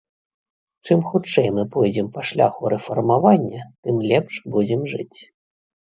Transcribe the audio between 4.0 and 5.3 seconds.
лепш будзем жыць.